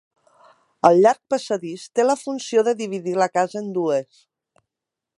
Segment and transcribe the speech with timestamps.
[0.89, 4.27] El llarg passadís té la funció de dividir la casa en dues.